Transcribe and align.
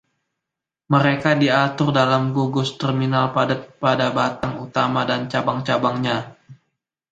Mereka 0.93 1.31
diatur 1.43 1.89
dalam 1.99 2.23
gugus 2.37 2.69
terminal 2.81 3.25
padat 3.37 3.61
pada 3.83 4.07
batang 4.17 4.53
utama 4.65 5.01
dan 5.09 5.21
cabang-cabangnya. 5.31 6.17